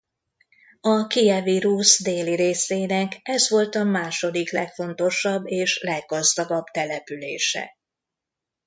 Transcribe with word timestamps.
A 0.81 1.07
Kijevi 1.07 1.59
Rusz 1.59 2.03
déli 2.03 2.35
részének 2.35 3.19
ez 3.23 3.49
volt 3.49 3.75
a 3.75 3.83
második 3.83 4.51
legfontosabb 4.51 5.47
és 5.47 5.79
leggazdagabb 5.81 6.63
települése. 6.65 7.77